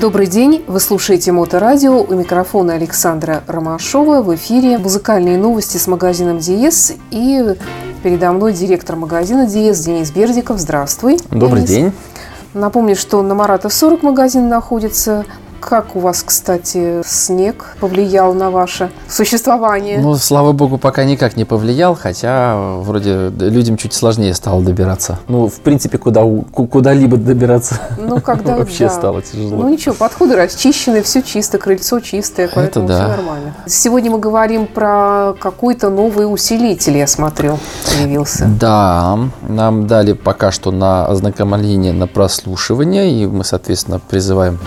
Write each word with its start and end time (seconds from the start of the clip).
Добрый 0.00 0.28
день, 0.28 0.64
вы 0.66 0.80
слушаете 0.80 1.30
Моторадио, 1.30 2.02
у 2.02 2.14
микрофона 2.14 2.72
Александра 2.72 3.44
Ромашова, 3.46 4.22
в 4.22 4.34
эфире 4.34 4.78
музыкальные 4.78 5.36
новости 5.36 5.76
с 5.76 5.86
магазином 5.86 6.38
Диес 6.38 6.94
и 7.10 7.54
передо 8.02 8.32
мной 8.32 8.54
директор 8.54 8.96
магазина 8.96 9.44
Диес 9.44 9.78
Денис 9.78 10.10
Бердиков. 10.10 10.58
Здравствуй. 10.58 11.18
Добрый 11.30 11.64
Денис. 11.64 11.68
день. 11.68 11.92
Напомню, 12.54 12.96
что 12.96 13.20
на 13.20 13.34
Марата 13.34 13.68
40 13.68 14.02
магазин 14.02 14.48
находится, 14.48 15.26
как 15.60 15.94
у 15.94 16.00
вас, 16.00 16.22
кстати, 16.22 17.02
снег 17.04 17.76
повлиял 17.80 18.34
на 18.34 18.50
ваше 18.50 18.90
существование? 19.08 19.98
Ну, 20.00 20.16
слава 20.16 20.52
богу, 20.52 20.78
пока 20.78 21.04
никак 21.04 21.36
не 21.36 21.44
повлиял, 21.44 21.94
хотя 21.94 22.56
вроде 22.78 23.28
людям 23.28 23.76
чуть 23.76 23.92
сложнее 23.92 24.34
стало 24.34 24.62
добираться. 24.62 25.18
Ну, 25.28 25.48
в 25.48 25.60
принципе, 25.60 25.98
куда, 25.98 26.24
куда-либо 26.52 27.16
добираться 27.16 27.78
ну, 27.98 28.20
когда, 28.20 28.56
вообще 28.58 28.84
да. 28.84 28.90
стало 28.90 29.22
тяжело. 29.22 29.62
Ну 29.62 29.68
ничего, 29.68 29.94
подходы 29.94 30.34
расчищены, 30.36 31.02
все 31.02 31.22
чисто, 31.22 31.58
крыльцо 31.58 32.00
чистое, 32.00 32.50
поэтому 32.52 32.86
Это 32.86 32.94
да. 32.94 33.04
все 33.04 33.16
нормально. 33.16 33.54
Сегодня 33.66 34.10
мы 34.10 34.18
говорим 34.18 34.66
про 34.66 35.34
какой-то 35.38 35.90
новый 35.90 36.32
усилитель, 36.32 36.96
я 36.96 37.06
смотрю, 37.06 37.58
появился. 37.86 38.48
Да, 38.58 39.18
нам 39.48 39.86
дали 39.86 40.14
пока 40.14 40.50
что 40.50 40.70
на 40.70 41.06
ознакомление, 41.06 41.92
на 41.92 42.06
прослушивание, 42.06 43.12
и 43.12 43.26
мы, 43.26 43.44
соответственно, 43.44 44.00
призываем 44.00 44.58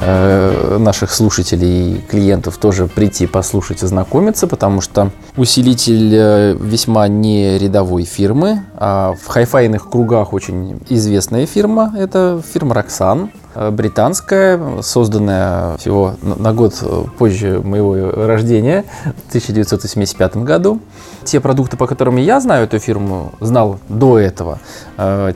э, 0.00 0.39
наших 0.78 1.12
слушателей 1.12 1.94
и 1.94 2.00
клиентов 2.00 2.58
тоже 2.58 2.86
прийти 2.86 3.26
послушать, 3.26 3.82
ознакомиться, 3.82 4.46
потому 4.46 4.80
что 4.80 5.10
усилитель 5.36 6.14
э, 6.14 6.56
весьма 6.60 7.08
не 7.08 7.58
рядовой 7.58 8.04
фирмы, 8.04 8.64
а 8.76 9.14
в 9.20 9.26
хайфайных 9.26 9.90
кругах 9.90 10.32
очень 10.32 10.80
известная 10.88 11.46
фирма. 11.46 11.94
Это 11.96 12.42
фирма 12.52 12.74
Roxanne 12.74 13.30
британская, 13.54 14.80
созданная 14.82 15.76
всего 15.78 16.14
на 16.22 16.52
год 16.52 16.82
позже 17.18 17.60
моего 17.62 18.10
рождения, 18.26 18.84
в 19.04 19.28
1985 19.28 20.36
году. 20.38 20.80
Те 21.24 21.40
продукты, 21.40 21.76
по 21.76 21.86
которым 21.86 22.16
я 22.16 22.40
знаю 22.40 22.64
эту 22.64 22.78
фирму, 22.78 23.32
знал 23.40 23.78
до 23.88 24.18
этого, 24.18 24.58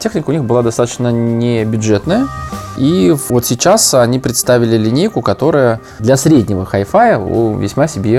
техника 0.01 0.31
у 0.31 0.33
них 0.33 0.45
была 0.45 0.63
достаточно 0.63 1.09
не 1.09 1.65
бюджетная. 1.65 2.27
И 2.77 3.15
вот 3.29 3.45
сейчас 3.47 3.95
они 3.95 4.19
представили 4.19 4.77
линейку, 4.77 5.23
которая 5.23 5.81
для 6.01 6.17
среднего 6.17 6.65
хай-фая 6.65 7.19
весьма 7.19 7.87
себе 7.87 8.19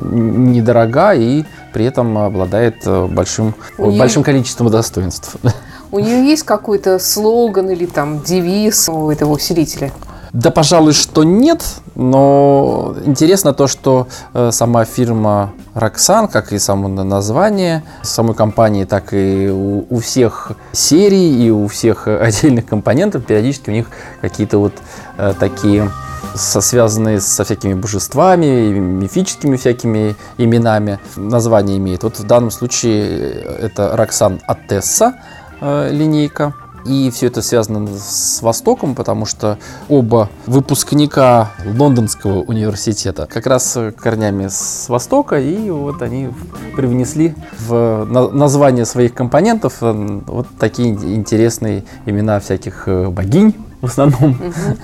недорога 0.00 1.12
и 1.12 1.44
при 1.74 1.84
этом 1.84 2.16
обладает 2.16 2.86
большим, 2.86 3.54
большим 3.76 4.22
количеством 4.22 4.70
достоинств. 4.70 5.36
У 5.92 5.98
нее 5.98 6.26
есть 6.26 6.44
какой-то 6.44 6.98
слоган 6.98 7.68
или 7.68 7.84
там 7.84 8.22
девиз 8.22 8.88
у 8.88 9.10
этого 9.10 9.32
усилителя? 9.32 9.92
Да, 10.32 10.50
пожалуй, 10.50 10.94
что 10.94 11.22
нет, 11.24 11.62
но 11.94 12.96
интересно 13.04 13.52
то, 13.52 13.66
что 13.66 14.08
э, 14.32 14.50
сама 14.50 14.86
фирма 14.86 15.52
Roxanne, 15.74 16.28
как 16.28 16.54
и 16.54 16.58
само 16.58 16.88
название 16.88 17.82
самой 18.00 18.34
компании, 18.34 18.84
так 18.84 19.12
и 19.12 19.50
у, 19.50 19.84
у 19.90 20.00
всех 20.00 20.52
серий 20.72 21.46
и 21.46 21.50
у 21.50 21.68
всех 21.68 22.08
отдельных 22.08 22.64
компонентов 22.64 23.26
периодически 23.26 23.68
у 23.68 23.74
них 23.74 23.90
какие-то 24.22 24.56
вот 24.56 24.72
э, 25.18 25.34
такие 25.38 25.90
со, 26.34 26.62
связанные 26.62 27.20
со 27.20 27.44
всякими 27.44 27.74
божествами, 27.74 28.72
мифическими 28.78 29.56
всякими 29.56 30.16
именами 30.38 30.98
название 31.16 31.76
имеет. 31.76 32.04
Вот 32.04 32.18
в 32.18 32.26
данном 32.26 32.50
случае 32.50 33.32
это 33.60 33.94
Roxanne 33.98 34.40
Atessa 34.48 35.10
э, 35.10 35.41
линейка. 35.62 36.54
И 36.84 37.12
все 37.12 37.28
это 37.28 37.42
связано 37.42 37.86
с 37.96 38.42
Востоком, 38.42 38.96
потому 38.96 39.24
что 39.24 39.56
оба 39.88 40.28
выпускника 40.46 41.52
Лондонского 41.64 42.40
университета 42.40 43.28
как 43.32 43.46
раз 43.46 43.78
корнями 43.96 44.48
с 44.48 44.88
Востока, 44.88 45.38
и 45.38 45.70
вот 45.70 46.02
они 46.02 46.30
привнесли 46.74 47.36
в 47.60 48.04
название 48.04 48.84
своих 48.84 49.14
компонентов 49.14 49.76
вот 49.80 50.48
такие 50.58 50.88
интересные 50.88 51.84
имена 52.04 52.40
всяких 52.40 52.88
богинь 53.10 53.54
в 53.80 53.86
основном. 53.86 54.32
Угу. 54.32 54.76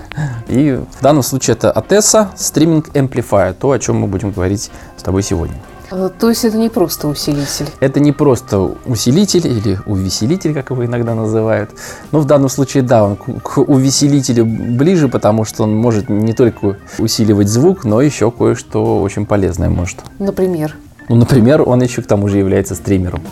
И 0.47 0.81
в 1.01 1.03
данном 1.03 1.25
случае 1.25 1.57
это 1.57 1.73
Atessa 1.75 2.29
Streaming 2.37 2.93
Amplifier, 2.93 3.55
то, 3.55 3.73
о 3.73 3.79
чем 3.81 3.97
мы 3.97 4.07
будем 4.07 4.31
говорить 4.31 4.71
с 4.97 5.03
тобой 5.03 5.25
сегодня. 5.25 5.57
То 5.91 6.29
есть 6.29 6.45
это 6.45 6.59
не 6.59 6.69
просто 6.69 7.09
усилитель? 7.09 7.67
Это 7.81 8.01
не 8.01 8.13
просто 8.13 8.59
усилитель 8.85 9.47
или 9.47 9.79
увеселитель, 9.87 10.53
как 10.55 10.71
его 10.71 10.85
иногда 10.85 11.15
называют. 11.15 11.71
Но 12.13 12.21
в 12.21 12.27
данном 12.27 12.49
случае, 12.49 12.83
да, 12.83 13.05
он 13.05 13.17
к 13.17 13.59
увеселителю 13.59 14.45
ближе, 14.45 15.09
потому 15.09 15.45
что 15.45 15.65
он 15.65 15.75
может 15.75 16.09
не 16.09 16.35
только 16.35 16.77
усиливать 16.99 17.49
звук, 17.49 17.85
но 17.85 18.03
еще 18.03 18.31
кое-что 18.31 19.01
очень 19.01 19.25
полезное 19.25 19.71
может. 19.71 19.99
Например? 20.19 20.77
Ну, 21.09 21.17
например, 21.17 21.63
он 21.67 21.83
еще 21.83 22.03
к 22.03 22.07
тому 22.07 22.29
же 22.29 22.39
является 22.39 22.75
стримером. 22.75 23.23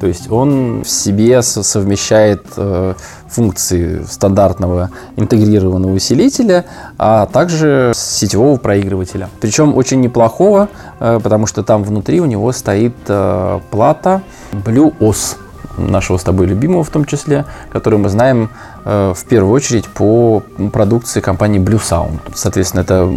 То 0.00 0.06
есть 0.06 0.30
он 0.30 0.82
в 0.82 0.88
себе 0.88 1.42
совмещает 1.42 2.44
э, 2.56 2.94
функции 3.34 4.04
стандартного 4.08 4.90
интегрированного 5.16 5.92
усилителя, 5.92 6.64
а 6.98 7.26
также 7.26 7.92
сетевого 7.94 8.56
проигрывателя. 8.56 9.28
Причем 9.40 9.76
очень 9.76 10.00
неплохого, 10.00 10.68
э, 11.00 11.20
потому 11.22 11.46
что 11.46 11.62
там 11.62 11.82
внутри 11.82 12.20
у 12.20 12.26
него 12.26 12.52
стоит 12.52 12.94
э, 13.08 13.60
плата 13.70 14.22
Blue 14.52 14.96
OS 15.00 15.36
нашего 15.76 16.18
с 16.18 16.22
тобой 16.22 16.46
любимого 16.46 16.84
в 16.84 16.90
том 16.90 17.04
числе, 17.04 17.44
который 17.72 17.98
мы 17.98 18.08
знаем 18.08 18.50
э, 18.84 19.12
в 19.14 19.24
первую 19.24 19.52
очередь 19.52 19.88
по 19.88 20.42
продукции 20.72 21.20
компании 21.20 21.60
Blue 21.60 21.80
Sound. 21.80 22.20
Соответственно, 22.34 22.82
это 22.82 23.10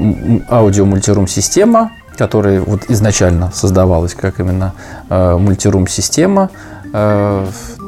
аудио-мультирум 0.50 1.28
система, 1.28 1.92
которая 2.18 2.62
вот 2.62 2.86
изначально 2.90 3.52
создавалась 3.54 4.16
как 4.16 4.40
именно 4.40 4.74
э, 5.10 5.38
мультирум 5.38 5.88
система. 5.88 6.50
Э, 6.94 7.46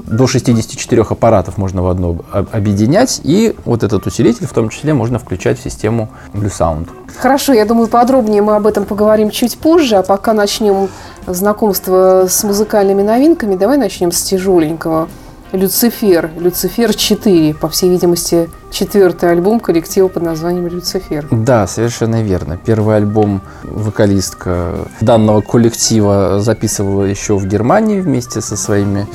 до 0.09 0.28
64 0.28 1.02
аппаратов 1.03 1.58
можно 1.58 1.81
в 1.84 1.88
одно 1.88 2.18
объединять, 2.52 3.22
и 3.24 3.56
вот 3.66 3.84
этот 3.84 4.06
усилитель 4.08 4.47
в 4.47 4.53
том 4.53 4.70
числе 4.70 4.94
можно 4.94 5.20
включать 5.20 5.59
в 5.59 5.64
систему 5.64 6.09
Blue 6.34 6.52
Sound. 6.52 6.90
Хорошо, 7.18 7.53
я 7.53 7.66
думаю, 7.66 7.88
подробнее 7.88 8.42
мы 8.42 8.56
об 8.56 8.68
этом 8.68 8.86
поговорим 8.86 9.30
чуть 9.30 9.58
позже, 9.58 9.98
а 9.98 10.03
пока 10.03 10.34
начнем 10.34 10.90
знакомство 11.28 12.25
с 12.28 12.44
музыкальными 12.44 13.03
новинками, 13.03 13.56
давай 13.56 13.78
начнем 13.78 14.12
с 14.12 14.22
тяжеленького. 14.24 15.08
Люцифер, 15.52 16.30
Люцифер 16.38 16.94
4, 16.94 17.56
по 17.56 17.70
всей 17.70 17.90
видимости, 17.90 18.50
четвертый 18.72 19.32
альбом 19.32 19.60
коллектива 19.60 20.08
под 20.08 20.22
названием 20.24 20.68
Люцифер. 20.68 21.28
Да, 21.32 21.66
совершенно 21.66 22.22
верно. 22.22 22.58
Первый 22.64 22.98
альбом 22.98 23.42
вокалистка 23.64 24.88
данного 25.02 25.42
коллектива 25.42 26.40
записывала 26.40 27.04
еще 27.04 27.36
в 27.36 27.48
Германии 27.48 28.00
вместе 28.00 28.42
со 28.42 28.56
своими 28.56 29.08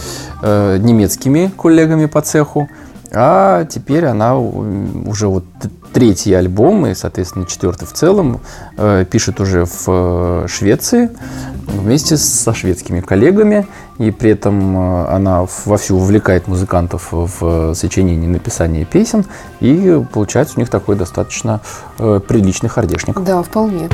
э, 0.42 0.78
немецкими 0.78 1.52
коллегами 1.56 2.06
по 2.06 2.20
цеху. 2.20 2.68
А 3.12 3.64
теперь 3.66 4.06
она 4.06 4.36
уже 4.36 5.28
вот 5.28 5.44
третий 5.94 6.34
альбом 6.34 6.86
и, 6.86 6.94
соответственно, 6.94 7.46
четвертый 7.46 7.86
в 7.86 7.92
целом 7.92 8.40
э, 8.76 9.06
пишет 9.10 9.40
уже 9.40 9.64
в 9.64 9.84
э, 9.86 10.46
Швеции 10.48 11.08
вместе 11.66 12.16
со 12.16 12.52
шведскими 12.52 13.00
коллегами. 13.00 13.66
И 13.98 14.10
при 14.10 14.32
этом 14.32 14.76
э, 14.76 15.06
она 15.06 15.46
вовсю 15.64 15.96
увлекает 15.96 16.48
музыкантов 16.48 17.08
в 17.12 17.74
сочинении 17.74 18.26
написание 18.26 18.84
песен. 18.84 19.24
И 19.60 20.02
получается 20.12 20.54
у 20.56 20.60
них 20.60 20.68
такой 20.68 20.96
достаточно 20.96 21.60
э, 21.98 22.20
приличный 22.26 22.68
хардешник. 22.68 23.18
Да, 23.20 23.42
вполне. 23.42 23.88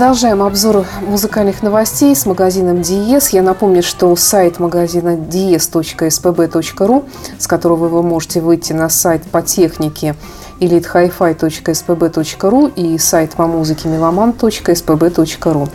Продолжаем 0.00 0.40
обзор 0.42 0.86
музыкальных 1.02 1.62
новостей 1.62 2.16
с 2.16 2.24
магазином 2.24 2.80
Диес. 2.80 3.28
Я 3.28 3.42
напомню, 3.42 3.82
что 3.82 4.16
сайт 4.16 4.58
магазина 4.58 5.14
dies.spb.ru, 5.14 7.04
с 7.38 7.46
которого 7.46 7.88
вы 7.88 8.02
можете 8.02 8.40
выйти 8.40 8.72
на 8.72 8.88
сайт 8.88 9.24
по 9.24 9.42
технике 9.42 10.14
elitehifi.spb.ru 10.58 12.72
и 12.74 12.96
сайт 12.96 13.32
по 13.32 13.46
музыке 13.46 13.90
meloman.spb.ru. 13.90 15.68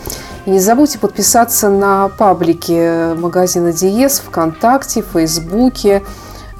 И 0.48 0.50
не 0.50 0.60
забудьте 0.60 0.98
подписаться 0.98 1.70
на 1.70 2.10
паблики 2.10 3.14
магазина 3.14 3.74
Диес 3.74 4.22
ВКонтакте, 4.22 5.04
Фейсбуке, 5.04 6.02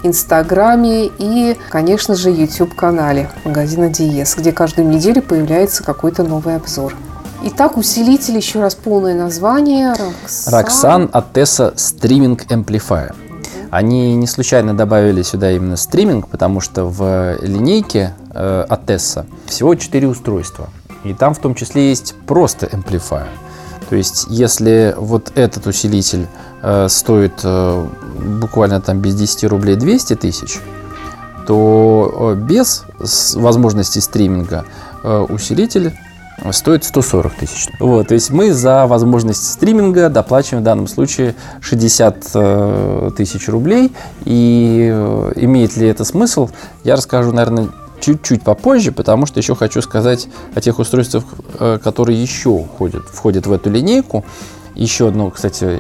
Инстаграме 0.04 1.08
и, 1.08 1.58
конечно 1.72 2.14
же, 2.14 2.30
YouTube-канале 2.30 3.32
магазина 3.44 3.90
Диес, 3.90 4.36
где 4.36 4.52
каждую 4.52 4.88
неделю 4.88 5.24
появляется 5.24 5.84
какой-то 5.84 6.22
новый 6.22 6.58
обзор. 6.58 6.94
Итак, 7.48 7.78
усилитель, 7.78 8.38
еще 8.38 8.60
раз 8.60 8.74
полное 8.74 9.14
название. 9.14 9.94
Roxan. 9.94 10.48
Roxan 10.48 11.12
Atessa 11.12 11.76
Streaming 11.76 12.44
Amplifier. 12.48 13.14
Они 13.70 14.16
не 14.16 14.26
случайно 14.26 14.76
добавили 14.76 15.22
сюда 15.22 15.52
именно 15.52 15.78
стриминг, 15.78 16.28
потому 16.28 16.60
что 16.60 16.86
в 16.86 17.38
линейке 17.44 18.16
э, 18.34 18.66
Atessa 18.68 19.28
всего 19.46 19.76
4 19.76 20.08
устройства. 20.08 20.70
И 21.04 21.14
там 21.14 21.36
в 21.36 21.38
том 21.38 21.54
числе 21.54 21.90
есть 21.90 22.16
просто 22.26 22.66
amplifier. 22.66 23.28
То 23.92 23.96
есть, 23.96 24.26
если 24.28 24.96
вот 24.98 25.32
этот 25.36 25.68
усилитель 25.68 26.26
э, 26.64 26.88
стоит 26.90 27.42
э, 27.44 27.88
буквально 28.42 28.82
там 28.82 29.02
без 29.02 29.14
10 29.14 29.44
рублей 29.44 29.76
200 29.76 30.16
тысяч, 30.16 30.60
то 31.46 32.34
э, 32.34 32.42
без 32.42 32.86
возможности 33.36 34.00
стриминга 34.00 34.66
э, 35.04 35.26
усилитель 35.30 35.94
стоит 36.52 36.84
140 36.84 37.34
тысяч. 37.34 37.68
Вот, 37.80 38.10
то 38.10 38.14
есть 38.14 38.30
мы 38.30 38.54
за 38.54 38.86
возможность 38.88 39.52
стриминга 39.52 40.10
доплачиваем 40.10 40.62
в 40.62 40.66
данном 40.66 40.88
случае 40.88 41.36
60 41.62 42.32
э, 42.34 43.12
тысяч 43.16 43.48
рублей. 43.48 43.94
И 44.26 44.90
э, 44.94 45.32
имеет 45.38 45.76
ли 45.78 45.88
это 45.88 46.04
смысл, 46.04 46.50
я 46.84 46.96
расскажу, 46.96 47.32
наверное, 47.32 47.70
чуть-чуть 48.02 48.44
попозже, 48.44 48.92
потому 48.92 49.26
что 49.26 49.40
еще 49.40 49.56
хочу 49.56 49.82
сказать 49.82 50.28
о 50.54 50.62
тех 50.62 50.78
устройствах, 50.80 51.24
э, 51.60 51.80
которые 51.84 52.22
еще 52.22 52.64
входят, 52.64 53.08
входят 53.08 53.48
в 53.48 53.52
эту 53.52 53.70
линейку. 53.70 54.26
Еще 54.76 55.08
одно, 55.08 55.30
кстати, 55.30 55.80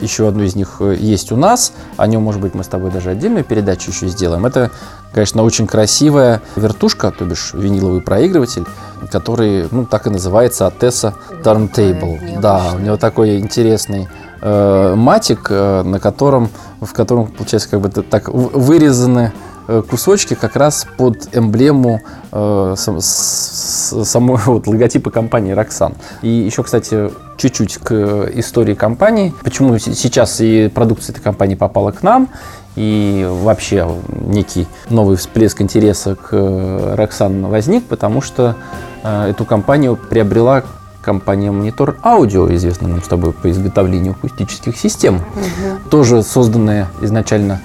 еще 0.00 0.26
одно 0.26 0.44
из 0.44 0.56
них 0.56 0.80
есть 0.80 1.30
у 1.30 1.36
нас. 1.36 1.74
О 1.98 2.06
нем, 2.06 2.22
может 2.22 2.40
быть, 2.40 2.54
мы 2.54 2.64
с 2.64 2.68
тобой 2.68 2.90
даже 2.90 3.10
отдельную 3.10 3.44
передачу 3.44 3.90
еще 3.90 4.08
сделаем. 4.08 4.46
Это, 4.46 4.70
конечно, 5.12 5.42
очень 5.42 5.66
красивая 5.66 6.40
вертушка, 6.56 7.10
то 7.10 7.26
бишь 7.26 7.52
виниловый 7.52 8.00
проигрыватель, 8.00 8.64
который, 9.10 9.66
ну, 9.70 9.84
так 9.84 10.06
и 10.06 10.10
называется, 10.10 10.66
Atessa 10.66 11.14
Turntable. 11.42 12.40
Да, 12.40 12.72
у 12.74 12.78
него 12.78 12.96
такой 12.96 13.38
интересный 13.38 14.08
э, 14.40 14.94
матик, 14.96 15.46
э, 15.50 15.82
на 15.82 16.00
котором, 16.00 16.50
в 16.80 16.92
котором, 16.92 17.28
получается, 17.28 17.70
как 17.70 17.80
бы 17.80 17.88
так 17.88 18.28
вырезаны 18.28 19.32
Э, 19.72 19.82
кусочки 19.88 20.34
как 20.34 20.56
раз 20.56 20.84
под 20.96 21.28
эмблему 21.32 22.00
э, 22.32 22.74
самого 22.76 24.36
вот, 24.46 24.66
логотипа 24.66 25.10
компании 25.10 25.54
Roxanne. 25.54 25.94
И 26.22 26.28
еще, 26.28 26.64
кстати, 26.64 27.12
чуть-чуть 27.36 27.76
к 27.76 27.92
истории 28.34 28.74
компании. 28.74 29.32
Почему 29.44 29.78
сейчас 29.78 30.40
и 30.40 30.66
продукция 30.74 31.12
этой 31.12 31.22
компании 31.22 31.54
попала 31.54 31.92
к 31.92 32.02
нам, 32.02 32.28
и 32.74 33.24
вообще 33.30 33.88
некий 34.08 34.66
новый 34.88 35.16
всплеск 35.16 35.60
интереса 35.60 36.16
к 36.16 36.32
Roxanne 36.32 37.48
возник, 37.48 37.86
потому 37.86 38.22
что 38.22 38.56
э, 38.56 38.89
эту 39.02 39.44
компанию 39.44 39.96
приобрела 39.96 40.64
компания 41.02 41.50
Monitor 41.50 41.96
Audio, 42.02 42.54
известная 42.54 42.90
нам 42.90 43.02
с 43.02 43.08
тобой 43.08 43.32
по 43.32 43.50
изготовлению 43.50 44.12
акустических 44.12 44.76
систем, 44.76 45.16
угу. 45.16 45.90
тоже 45.90 46.22
созданная 46.22 46.88
изначально 47.00 47.60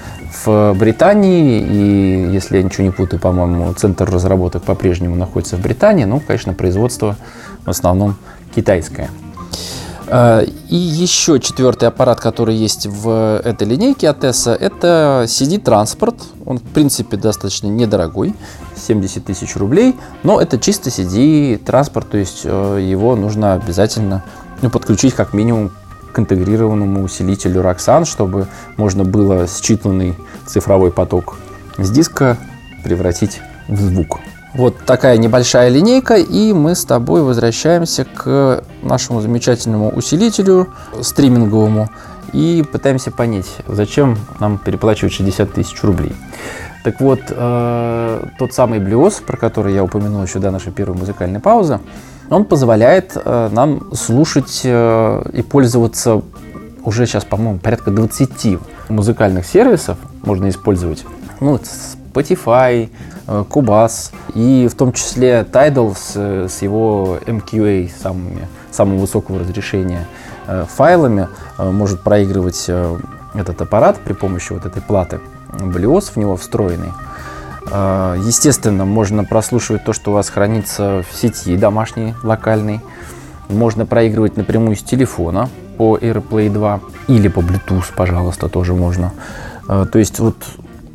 в 0.46 0.74
Британии, 0.74 1.62
и 1.62 2.32
если 2.32 2.58
я 2.58 2.64
ничего 2.64 2.84
не 2.84 2.92
путаю, 2.92 3.20
по-моему, 3.20 3.74
центр 3.74 4.10
разработок 4.10 4.64
по-прежнему 4.64 5.16
находится 5.16 5.58
в 5.58 5.62
Британии, 5.62 6.06
но, 6.06 6.20
конечно, 6.20 6.54
производство 6.54 7.16
в 7.66 7.70
основном 7.70 8.16
китайское. 8.54 9.10
А, 10.08 10.42
и 10.42 10.76
еще 10.76 11.40
четвертый 11.40 11.88
аппарат, 11.88 12.20
который 12.20 12.56
есть 12.56 12.86
в 12.88 13.42
этой 13.44 13.68
линейке 13.68 14.10
от 14.10 14.24
ESA, 14.24 14.54
это 14.54 15.26
CD-транспорт. 15.28 16.16
Он, 16.46 16.60
в 16.60 16.64
принципе, 16.64 17.18
достаточно 17.18 17.68
недорогой, 17.68 18.36
70 18.76 19.26
тысяч 19.26 19.56
рублей, 19.56 19.96
но 20.24 20.40
это 20.40 20.60
чисто 20.60 20.90
CD-транспорт, 20.90 22.10
то 22.10 22.18
есть 22.18 22.42
э, 22.44 22.80
его 22.82 23.16
нужно 23.16 23.54
обязательно 23.54 24.24
ну, 24.62 24.70
подключить 24.70 25.16
как 25.16 25.34
минимум 25.34 25.72
к 26.14 26.20
интегрированному 26.20 27.04
усилителю 27.04 27.62
Roxanne, 27.62 28.06
чтобы 28.06 28.48
можно 28.78 29.04
было 29.04 29.46
считанный 29.46 30.16
цифровой 30.46 30.92
поток 30.92 31.38
с 31.78 31.90
диска 31.90 32.38
превратить 32.84 33.42
в 33.68 33.80
звук. 33.82 34.20
Вот 34.56 34.78
такая 34.86 35.18
небольшая 35.18 35.68
линейка, 35.68 36.16
и 36.16 36.54
мы 36.54 36.76
с 36.76 36.86
тобой 36.86 37.24
возвращаемся 37.24 38.06
к 38.06 38.64
нашему 38.84 39.20
замечательному 39.20 39.90
усилителю 39.90 40.70
стриминговому 41.02 41.90
и 42.32 42.64
пытаемся 42.72 43.12
понять, 43.12 43.48
зачем 43.68 44.18
нам 44.40 44.58
переплачивать 44.58 45.12
60 45.12 45.54
тысяч 45.54 45.84
рублей. 45.84 46.14
Так 46.86 47.02
вот, 47.02 47.20
э, 47.30 48.26
тот 48.40 48.54
самый 48.54 48.80
блюз, 48.80 49.16
про 49.16 49.36
который 49.36 49.74
я 49.74 49.84
упомянул 49.84 50.24
еще 50.24 50.40
до 50.40 50.52
нашей 50.52 50.72
первой 50.72 50.96
музыкальной 50.96 51.42
паузы, 51.42 51.82
он 52.30 52.46
позволяет 52.46 53.12
э, 53.16 53.50
нам 53.52 53.94
слушать 53.94 54.62
э, 54.64 55.24
и 55.34 55.42
пользоваться 55.42 56.22
уже 56.86 57.06
сейчас, 57.08 57.26
по-моему, 57.26 57.60
порядка 57.60 57.92
20 57.92 58.60
музыкальных 58.88 59.46
сервисов 59.46 59.98
можно 60.24 60.48
использовать. 60.48 61.04
Ну, 61.40 61.60
Spotify, 62.16 62.90
э, 63.28 63.44
Cubase 63.50 64.12
и 64.34 64.68
в 64.72 64.76
том 64.76 64.94
числе 64.94 65.46
Tidal 65.52 65.96
с, 65.96 66.16
с 66.50 66.62
его 66.62 67.20
MQA, 67.26 67.92
самыми, 68.02 68.48
самого 68.72 69.00
высокого 69.00 69.40
разрешения 69.40 70.08
э, 70.48 70.66
файлами, 70.68 71.28
э, 71.58 71.70
может 71.70 72.02
проигрывать 72.02 72.70
этот 73.34 73.62
аппарат 73.62 73.98
при 74.00 74.14
помощи 74.14 74.54
вот 74.54 74.66
этой 74.66 74.82
платы. 74.82 75.20
Блиос 75.60 76.10
в 76.10 76.18
него 76.18 76.36
встроенный. 76.36 76.92
Естественно, 77.68 78.86
можно 78.86 79.24
прослушивать 79.24 79.84
то, 79.84 79.92
что 79.92 80.12
у 80.12 80.14
вас 80.14 80.30
хранится 80.30 81.04
в 81.10 81.16
сети 81.16 81.58
домашней, 81.58 82.14
локальной. 82.22 82.80
Можно 83.50 83.88
проигрывать 83.88 84.38
напрямую 84.38 84.76
с 84.76 84.84
телефона 84.84 85.50
по 85.78 85.98
AirPlay 85.98 86.52
2 86.52 86.80
или 87.08 87.28
по 87.28 87.40
Bluetooth, 87.40 87.92
пожалуйста, 87.96 88.50
тоже 88.50 88.76
можно. 88.76 89.14
То 89.68 89.98
есть 89.98 90.20
вот 90.20 90.36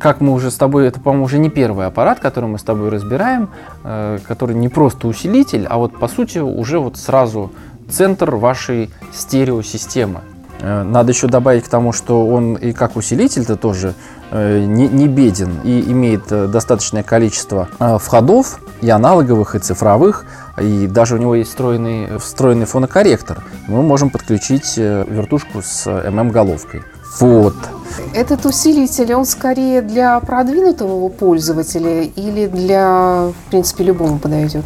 как 0.01 0.21
мы 0.21 0.33
уже 0.33 0.51
с 0.51 0.55
тобой, 0.55 0.87
это, 0.87 0.99
по-моему, 0.99 1.25
уже 1.25 1.37
не 1.39 1.49
первый 1.49 1.85
аппарат, 1.85 2.19
который 2.19 2.49
мы 2.49 2.57
с 2.57 2.63
тобой 2.63 2.89
разбираем, 2.89 3.49
а, 3.83 4.19
который 4.27 4.55
не 4.55 4.69
просто 4.69 5.07
усилитель, 5.07 5.65
а 5.69 5.77
вот 5.77 5.97
по 5.97 6.07
сути 6.07 6.39
уже 6.39 6.79
вот 6.79 6.97
сразу 6.97 7.51
центр 7.89 8.35
вашей 8.35 8.89
стереосистемы. 9.13 10.21
Надо 10.61 11.11
еще 11.11 11.25
добавить 11.25 11.63
к 11.63 11.69
тому, 11.69 11.91
что 11.91 12.27
он 12.27 12.53
и 12.53 12.71
как 12.71 12.95
усилитель-то 12.95 13.55
тоже 13.55 13.95
Э, 14.33 14.63
не, 14.63 14.87
не 14.87 15.09
беден 15.09 15.59
и 15.65 15.81
имеет 15.91 16.31
э, 16.31 16.47
достаточное 16.47 17.03
количество 17.03 17.67
э, 17.79 17.97
входов 17.99 18.61
и 18.79 18.89
аналоговых, 18.89 19.55
и 19.55 19.59
цифровых, 19.59 20.25
и 20.57 20.87
даже 20.87 21.15
у 21.15 21.17
него 21.17 21.35
есть 21.35 21.49
встроенный, 21.49 22.17
встроенный 22.17 22.65
фонокорректор. 22.65 23.43
Мы 23.67 23.83
можем 23.83 24.09
подключить 24.09 24.77
вертушку 24.77 25.61
с 25.61 25.85
ММ-головкой. 25.85 26.83
Вот. 27.19 27.55
Этот 28.13 28.45
усилитель, 28.45 29.13
он 29.13 29.25
скорее 29.25 29.81
для 29.81 30.19
продвинутого 30.19 31.09
пользователя 31.09 32.01
или 32.01 32.47
для, 32.47 33.29
в 33.29 33.49
принципе, 33.49 33.83
любому 33.85 34.19
подойдет? 34.19 34.65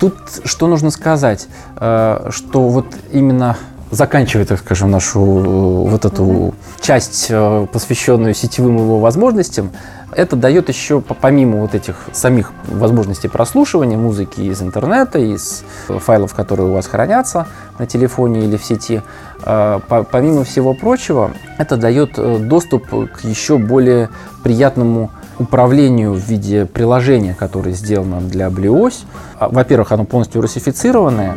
Тут 0.00 0.14
что 0.44 0.66
нужно 0.66 0.90
сказать, 0.90 1.46
что 1.76 2.30
вот 2.68 2.86
именно 3.12 3.56
заканчивая, 3.92 4.46
так 4.46 4.58
скажем, 4.58 4.90
нашу 4.90 5.20
э, 5.20 5.90
вот 5.90 6.04
эту 6.04 6.24
mm-hmm. 6.24 6.54
часть, 6.80 7.26
э, 7.28 7.66
посвященную 7.70 8.34
сетевым 8.34 8.78
его 8.78 8.98
возможностям, 8.98 9.70
это 10.12 10.34
дает 10.34 10.68
еще, 10.68 11.00
помимо 11.00 11.58
вот 11.58 11.74
этих 11.74 11.96
самих 12.12 12.52
возможностей 12.66 13.28
прослушивания 13.28 13.98
музыки 13.98 14.40
из 14.40 14.62
интернета, 14.62 15.18
из 15.18 15.62
файлов, 15.88 16.34
которые 16.34 16.70
у 16.70 16.72
вас 16.72 16.86
хранятся 16.86 17.46
на 17.78 17.86
телефоне 17.86 18.44
или 18.44 18.56
в 18.56 18.64
сети, 18.64 19.02
э, 19.44 19.80
помимо 20.10 20.44
всего 20.44 20.72
прочего, 20.72 21.30
это 21.58 21.76
дает 21.76 22.14
доступ 22.48 22.88
к 22.88 23.24
еще 23.24 23.58
более 23.58 24.08
приятному 24.42 25.10
управлению 25.38 26.14
в 26.14 26.18
виде 26.18 26.64
приложения, 26.64 27.34
которое 27.34 27.72
сделано 27.72 28.20
для 28.20 28.48
Blios. 28.48 29.04
А, 29.38 29.48
во-первых, 29.48 29.92
оно 29.92 30.04
полностью 30.04 30.40
русифицированное, 30.40 31.36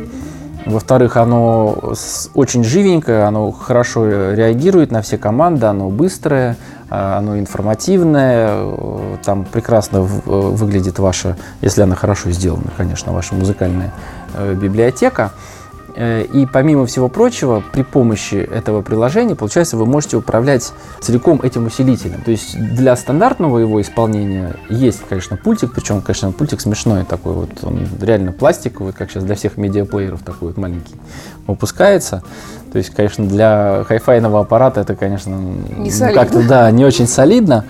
во-вторых, 0.65 1.17
оно 1.17 1.93
очень 2.33 2.63
живенькое, 2.63 3.23
оно 3.23 3.51
хорошо 3.51 4.31
реагирует 4.31 4.91
на 4.91 5.01
все 5.01 5.17
команды, 5.17 5.67
оно 5.67 5.89
быстрое, 5.89 6.57
а, 6.89 7.17
оно 7.17 7.39
информативное, 7.39 8.49
э, 8.51 9.17
там 9.23 9.45
прекрасно 9.45 9.97
э, 9.97 10.01
выглядит 10.03 10.99
ваша, 10.99 11.35
если 11.61 11.81
она 11.81 11.95
хорошо 11.95 12.31
сделана, 12.31 12.71
конечно, 12.77 13.11
ваша 13.11 13.33
музыкальная 13.35 13.91
э, 14.33 14.53
библиотека. 14.53 15.31
Э, 15.95 16.23
и 16.23 16.45
помимо 16.45 16.85
всего 16.85 17.07
прочего, 17.07 17.63
при 17.71 17.83
помощи 17.83 18.35
этого 18.35 18.81
приложения, 18.81 19.35
получается, 19.35 19.77
вы 19.77 19.85
можете 19.85 20.17
управлять 20.17 20.73
целиком 20.99 21.39
этим 21.41 21.67
усилителем. 21.67 22.21
То 22.21 22.31
есть 22.31 22.57
для 22.57 22.95
стандартного 22.95 23.59
его 23.59 23.81
исполнения 23.81 24.55
есть, 24.69 25.01
конечно, 25.07 25.37
пультик, 25.37 25.73
причем, 25.73 26.01
конечно, 26.01 26.31
пультик 26.31 26.59
смешной 26.59 27.05
такой 27.05 27.33
вот, 27.33 27.49
он 27.63 27.87
реально 28.01 28.33
пластиковый, 28.33 28.91
как 28.91 29.09
сейчас 29.09 29.23
для 29.23 29.35
всех 29.35 29.57
медиаплееров 29.57 30.21
такой 30.21 30.49
вот 30.49 30.57
маленький, 30.57 30.95
выпускается. 31.47 32.23
То 32.73 32.77
есть, 32.77 32.89
конечно, 32.93 33.25
для 33.25 33.85
хай-файного 33.87 34.41
аппарата 34.41 34.81
это, 34.81 34.95
конечно, 34.95 35.33
не 35.77 35.91
как-то, 36.13 36.45
да, 36.45 36.69
не 36.71 36.83
очень 36.83 37.07
солидно. 37.07 37.63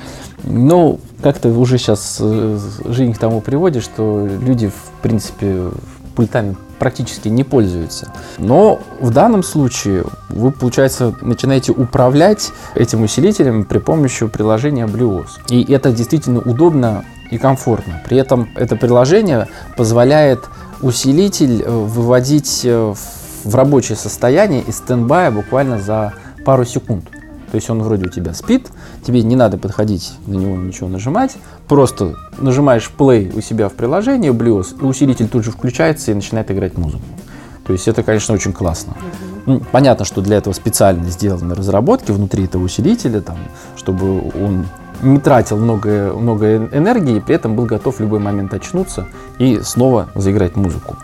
Но 0.43 0.99
как-то 1.21 1.49
уже 1.49 1.77
сейчас 1.77 2.17
э, 2.19 2.59
жизнь 2.85 3.13
к 3.13 3.17
тому 3.17 3.41
приводит, 3.41 3.83
что 3.83 4.27
люди, 4.41 4.67
в 4.67 5.01
принципе, 5.01 5.69
пультами 6.15 6.55
практически 6.79 7.27
не 7.27 7.43
пользуются. 7.43 8.11
Но 8.37 8.79
в 8.99 9.11
данном 9.11 9.43
случае 9.43 10.05
вы, 10.29 10.51
получается, 10.51 11.15
начинаете 11.21 11.71
управлять 11.71 12.51
этим 12.75 13.03
усилителем 13.03 13.63
при 13.63 13.79
помощи 13.79 14.27
приложения 14.27 14.85
BlueOS. 14.85 15.27
И 15.49 15.71
это 15.71 15.91
действительно 15.91 16.39
удобно 16.39 17.05
и 17.31 17.37
комфортно. 17.37 18.01
При 18.05 18.17
этом 18.17 18.49
это 18.55 18.75
приложение 18.75 19.47
позволяет 19.77 20.45
усилитель 20.81 21.63
э, 21.63 21.69
выводить 21.69 22.61
э, 22.63 22.93
в 23.43 23.55
рабочее 23.55 23.95
состояние 23.95 24.61
из 24.61 24.77
стендбая 24.77 25.31
буквально 25.31 25.79
за 25.79 26.13
пару 26.43 26.65
секунд. 26.65 27.05
То 27.51 27.55
есть 27.55 27.69
он 27.69 27.81
вроде 27.81 28.07
у 28.07 28.09
тебя 28.09 28.33
спит, 28.33 28.67
тебе 29.05 29.21
не 29.21 29.35
надо 29.35 29.57
подходить 29.57 30.13
на 30.25 30.33
него 30.33 30.55
ничего 30.57 30.89
нажимать, 30.89 31.35
просто 31.67 32.15
нажимаешь 32.37 32.91
play 32.97 33.35
у 33.37 33.41
себя 33.41 33.69
в 33.69 33.73
приложении 33.73 34.31
Blues, 34.31 34.75
и 34.81 34.83
усилитель 34.83 35.27
тут 35.27 35.45
же 35.45 35.51
включается 35.51 36.11
и 36.11 36.13
начинает 36.15 36.49
играть 36.51 36.77
музыку. 36.77 37.03
То 37.65 37.73
есть 37.73 37.87
это, 37.87 38.03
конечно, 38.03 38.33
очень 38.33 38.53
классно. 38.53 38.93
Ну, 39.45 39.61
понятно, 39.71 40.05
что 40.05 40.21
для 40.21 40.37
этого 40.37 40.53
специально 40.53 41.03
сделаны 41.09 41.55
разработки 41.55 42.11
внутри 42.11 42.45
этого 42.45 42.63
усилителя, 42.63 43.21
там, 43.21 43.37
чтобы 43.75 44.21
он 44.21 44.65
не 45.01 45.19
тратил 45.19 45.57
много, 45.57 46.13
много 46.13 46.57
энергии, 46.57 47.17
и 47.17 47.19
при 47.19 47.35
этом 47.35 47.55
был 47.55 47.65
готов 47.65 47.97
в 47.97 47.99
любой 47.99 48.19
момент 48.19 48.53
очнуться 48.53 49.07
и 49.37 49.59
снова 49.61 50.09
заиграть 50.15 50.55
музыку. 50.55 50.95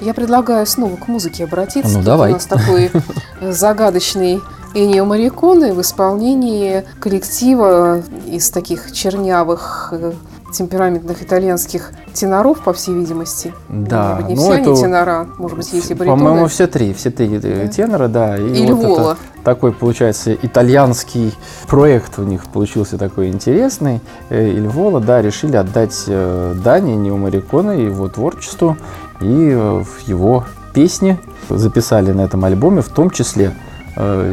Я 0.00 0.12
предлагаю 0.12 0.66
снова 0.66 0.96
к 0.96 1.08
музыке 1.08 1.44
обратиться. 1.44 1.90
Ну, 1.90 1.98
Тут 1.98 2.04
давай. 2.04 2.30
У 2.30 2.34
нас 2.34 2.46
такой 2.46 2.90
загадочный 3.40 4.42
Энио 4.74 5.04
Мариконы 5.04 5.72
в 5.72 5.80
исполнении 5.80 6.84
коллектива 6.98 8.02
из 8.26 8.50
таких 8.50 8.90
чернявых 8.90 9.90
э, 9.92 10.12
темпераментных 10.52 11.22
итальянских 11.22 11.92
теноров, 12.12 12.60
по 12.60 12.72
всей 12.72 12.92
видимости. 12.94 13.54
Да. 13.68 14.18
Может 14.20 14.26
быть, 14.26 14.28
не 14.28 14.34
ну, 14.34 14.42
все 14.42 14.54
это... 14.54 14.70
они 14.70 14.80
тенора, 14.80 15.26
может 15.38 15.56
быть, 15.58 15.72
есть 15.72 15.90
и 15.92 15.94
баритоны. 15.94 16.22
По-моему, 16.22 16.46
все 16.48 16.66
три, 16.66 16.92
все 16.92 17.10
три 17.10 17.38
да? 17.38 17.68
тенора, 17.68 18.08
да. 18.08 18.36
И 18.36 18.48
Или 18.48 18.72
вот 18.72 18.98
Вола. 18.98 19.16
такой, 19.44 19.72
получается, 19.72 20.34
итальянский 20.34 21.34
проект 21.68 22.18
у 22.18 22.22
них 22.22 22.44
получился 22.46 22.98
такой 22.98 23.28
интересный. 23.28 24.00
Э, 24.28 24.48
Иль 24.48 24.66
Вола, 24.66 25.00
да, 25.00 25.22
решили 25.22 25.54
отдать 25.54 26.04
э, 26.08 26.54
Дани, 26.64 26.94
Нио 26.94 27.16
Мариконы, 27.16 27.72
его 27.72 28.08
творчеству 28.08 28.76
и 29.20 29.54
в 29.54 30.08
его 30.08 30.44
песни 30.72 31.20
записали 31.48 32.10
на 32.10 32.22
этом 32.22 32.44
альбоме, 32.44 32.82
в 32.82 32.88
том 32.88 33.10
числе 33.10 33.52
Э, 33.52 33.63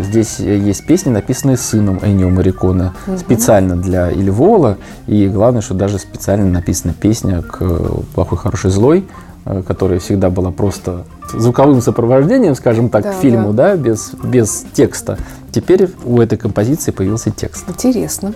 здесь 0.03 0.39
есть 0.39 0.86
песни, 0.86 1.10
написанные 1.10 1.58
сыном 1.58 2.00
Энио 2.01 2.30
Марикона, 2.30 2.94
угу. 3.06 3.18
специально 3.18 3.75
для 3.75 4.12
Ильвола. 4.12 4.77
И 5.08 5.27
главное, 5.27 5.62
что 5.62 5.74
даже 5.74 6.00
специально 6.00 6.46
написана 6.46 6.94
песня 6.94 7.41
к 7.41 7.60
«Плохой, 8.15 8.38
хороший, 8.38 8.72
злой», 8.72 9.06
э, 9.46 9.63
которая 9.68 10.00
всегда 10.00 10.30
была 10.30 10.51
просто 10.51 11.06
звуковым 11.34 11.82
сопровождением, 11.82 12.56
скажем 12.56 12.89
так, 12.89 13.03
да, 13.03 13.13
к 13.13 13.15
фильму, 13.15 13.53
да. 13.53 13.72
да, 13.72 13.75
без, 13.75 14.13
без 14.24 14.65
текста. 14.74 15.18
Теперь 15.51 15.89
у 16.06 16.20
этой 16.20 16.38
композиции 16.38 16.91
появился 16.91 17.32
текст. 17.32 17.70
Интересно. 17.70 18.34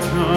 left. 0.00 0.33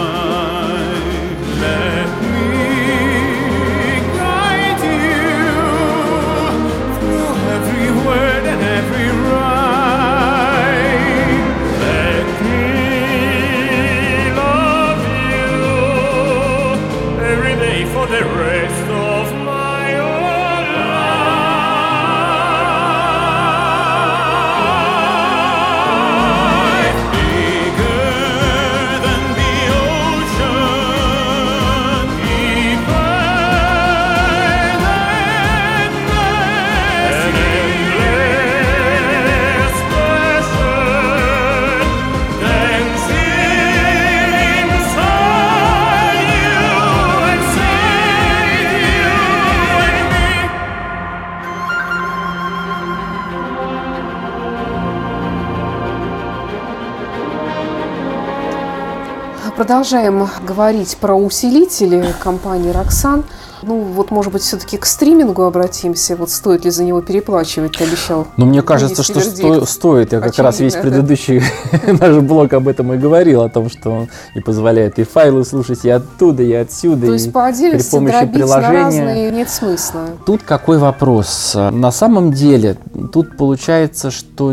Продолжаем 59.58 60.28
говорить 60.46 60.96
про 60.98 61.16
усилители 61.16 62.14
компании 62.22 62.72
Roxanne. 62.72 63.24
Ну, 63.62 63.80
вот, 63.80 64.10
может 64.10 64.32
быть, 64.32 64.42
все-таки 64.42 64.76
к 64.76 64.86
стримингу 64.86 65.42
обратимся. 65.42 66.16
Вот 66.16 66.30
стоит 66.30 66.64
ли 66.64 66.70
за 66.70 66.84
него 66.84 67.00
переплачивать, 67.00 67.76
ты 67.76 67.84
обещал? 67.84 68.26
Ну, 68.36 68.46
мне 68.46 68.62
кажется, 68.62 69.02
что 69.02 69.20
сто, 69.20 69.64
стоит. 69.64 70.12
Я 70.12 70.20
как 70.20 70.28
Очевидно, 70.28 70.44
раз 70.44 70.60
весь 70.60 70.74
да. 70.74 70.80
предыдущий 70.80 71.42
наш 72.00 72.16
блог 72.22 72.52
об 72.52 72.68
этом 72.68 72.92
и 72.92 72.96
говорил, 72.96 73.42
о 73.42 73.48
том, 73.48 73.68
что 73.70 73.90
он 73.90 74.08
и 74.34 74.40
позволяет 74.40 74.98
и 74.98 75.04
файлы 75.04 75.44
слушать 75.44 75.84
и 75.84 75.90
оттуда, 75.90 76.42
и 76.42 76.52
отсюда. 76.52 77.06
То 77.06 77.12
есть 77.12 77.32
по 77.32 77.46
отдельности 77.46 77.90
при 77.90 77.96
помощи 77.98 78.26
приложения. 78.26 78.84
разные 78.84 79.30
нет 79.30 79.50
смысла. 79.50 80.06
Тут 80.26 80.42
какой 80.42 80.78
вопрос? 80.78 81.54
На 81.54 81.90
самом 81.90 82.32
деле, 82.32 82.76
тут 83.12 83.36
получается, 83.36 84.10
что 84.10 84.52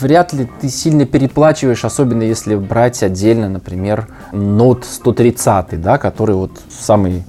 вряд 0.00 0.32
ли 0.32 0.48
ты 0.60 0.68
сильно 0.68 1.04
переплачиваешь, 1.04 1.84
особенно 1.84 2.22
если 2.22 2.54
брать 2.54 3.02
отдельно, 3.02 3.48
например, 3.48 4.08
Note 4.32 4.84
130, 4.88 5.80
да, 5.80 5.98
который 5.98 6.34
вот 6.34 6.52
самый 6.70 7.24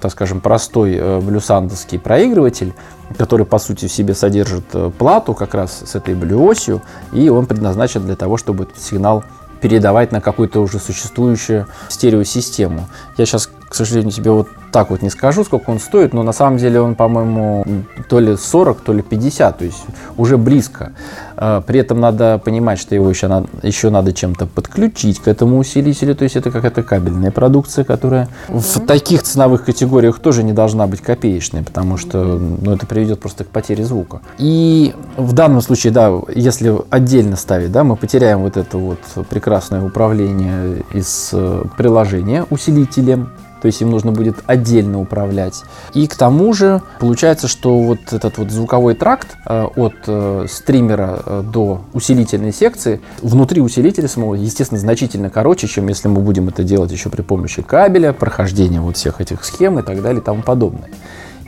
так 0.00 0.10
скажем, 0.12 0.40
простой 0.40 0.94
э, 0.94 1.20
блюсандовский 1.20 1.98
проигрыватель, 1.98 2.74
который, 3.18 3.46
по 3.46 3.58
сути, 3.58 3.86
в 3.86 3.92
себе 3.92 4.14
содержит 4.14 4.64
э, 4.72 4.90
плату 4.96 5.34
как 5.34 5.54
раз 5.54 5.82
с 5.84 5.94
этой 5.94 6.14
блюосью, 6.14 6.82
и 7.12 7.28
он 7.28 7.46
предназначен 7.46 8.04
для 8.04 8.16
того, 8.16 8.36
чтобы 8.36 8.64
этот 8.64 8.78
сигнал 8.78 9.24
передавать 9.60 10.12
на 10.12 10.20
какую-то 10.20 10.60
уже 10.60 10.78
существующую 10.78 11.66
стереосистему. 11.88 12.88
Я 13.16 13.26
сейчас, 13.26 13.48
к 13.68 13.74
сожалению, 13.74 14.12
тебе 14.12 14.30
вот 14.30 14.48
так 14.76 14.90
вот 14.90 15.00
не 15.00 15.08
скажу, 15.08 15.42
сколько 15.42 15.70
он 15.70 15.80
стоит, 15.80 16.12
но 16.12 16.22
на 16.22 16.32
самом 16.32 16.58
деле 16.58 16.82
он, 16.82 16.96
по-моему, 16.96 17.64
то 18.10 18.20
ли 18.20 18.36
40, 18.36 18.82
то 18.82 18.92
ли 18.92 19.00
50, 19.00 19.56
то 19.56 19.64
есть 19.64 19.82
уже 20.18 20.36
близко. 20.36 20.92
А, 21.34 21.62
при 21.62 21.80
этом 21.80 21.98
надо 21.98 22.38
понимать, 22.44 22.78
что 22.78 22.94
его 22.94 23.08
еще 23.08 23.26
надо, 23.26 23.48
еще 23.62 23.88
надо 23.88 24.12
чем-то 24.12 24.44
подключить 24.44 25.20
к 25.20 25.28
этому 25.28 25.56
усилителю, 25.56 26.14
то 26.14 26.24
есть 26.24 26.36
это 26.36 26.50
какая-то 26.50 26.82
кабельная 26.82 27.30
продукция, 27.30 27.84
которая 27.84 28.28
mm-hmm. 28.48 28.58
в 28.58 28.86
таких 28.86 29.22
ценовых 29.22 29.64
категориях 29.64 30.18
тоже 30.18 30.42
не 30.42 30.52
должна 30.52 30.86
быть 30.86 31.00
копеечной, 31.00 31.62
потому 31.62 31.96
что 31.96 32.18
ну, 32.18 32.72
это 32.72 32.86
приведет 32.86 33.18
просто 33.18 33.44
к 33.44 33.48
потере 33.48 33.82
звука. 33.82 34.20
И 34.36 34.94
в 35.16 35.32
данном 35.32 35.62
случае, 35.62 35.94
да, 35.94 36.12
если 36.34 36.76
отдельно 36.90 37.36
ставить, 37.36 37.72
да, 37.72 37.82
мы 37.82 37.96
потеряем 37.96 38.40
вот 38.40 38.58
это 38.58 38.76
вот 38.76 38.98
прекрасное 39.30 39.82
управление 39.82 40.82
из 40.92 41.30
э, 41.32 41.64
приложения 41.78 42.44
усилителем, 42.50 43.30
то 43.66 43.68
есть 43.68 43.82
им 43.82 43.90
нужно 43.90 44.12
будет 44.12 44.36
отдельно 44.46 45.00
управлять. 45.00 45.64
И 45.92 46.06
к 46.06 46.14
тому 46.14 46.52
же 46.52 46.82
получается, 47.00 47.48
что 47.48 47.80
вот 47.80 47.98
этот 48.12 48.38
вот 48.38 48.52
звуковой 48.52 48.94
тракт 48.94 49.36
э, 49.44 49.64
от 49.74 49.94
э, 50.06 50.46
стримера 50.48 51.20
э, 51.26 51.42
до 51.52 51.80
усилительной 51.92 52.52
секции 52.52 53.00
внутри 53.22 53.60
усилителя 53.60 54.06
самого, 54.06 54.34
естественно, 54.34 54.78
значительно 54.78 55.30
короче, 55.30 55.66
чем 55.66 55.88
если 55.88 56.06
мы 56.06 56.20
будем 56.20 56.46
это 56.46 56.62
делать 56.62 56.92
еще 56.92 57.10
при 57.10 57.22
помощи 57.22 57.60
кабеля, 57.60 58.12
прохождения 58.12 58.80
вот 58.80 58.98
всех 58.98 59.20
этих 59.20 59.44
схем 59.44 59.80
и 59.80 59.82
так 59.82 60.00
далее 60.00 60.20
и 60.20 60.24
тому 60.24 60.42
подобное. 60.42 60.90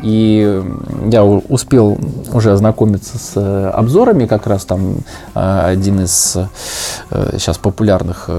И 0.02 0.62
я 1.10 1.24
успел 1.24 1.98
уже 2.32 2.52
ознакомиться 2.52 3.18
с 3.18 3.32
э, 3.36 3.70
обзорами, 3.70 4.26
как 4.26 4.46
раз 4.46 4.64
там 4.64 4.98
э, 5.34 5.60
один 5.64 6.02
из 6.02 6.36
э, 7.10 7.38
сейчас 7.38 7.58
популярных 7.58 8.30